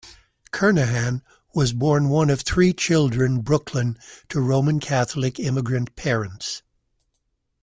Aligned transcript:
Kernaghan 0.51 1.21
was 1.53 1.73
born 1.73 2.09
one 2.09 2.31
of 2.31 2.41
three 2.41 2.73
children 2.73 3.41
Brooklyn 3.41 3.99
to 4.29 4.41
Roman 4.41 4.79
Catholic 4.79 5.39
immigrant 5.39 5.95
parents. 5.95 6.63